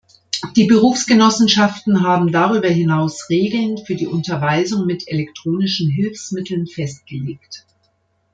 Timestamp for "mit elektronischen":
4.87-5.91